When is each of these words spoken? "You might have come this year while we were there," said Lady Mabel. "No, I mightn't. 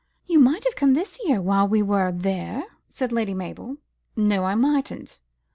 "You 0.25 0.39
might 0.39 0.63
have 0.63 0.75
come 0.75 0.95
this 0.95 1.19
year 1.25 1.39
while 1.39 1.67
we 1.67 1.83
were 1.83 2.11
there," 2.11 2.63
said 2.89 3.11
Lady 3.11 3.35
Mabel. 3.35 3.77
"No, 4.15 4.45
I 4.45 4.55
mightn't. 4.55 5.21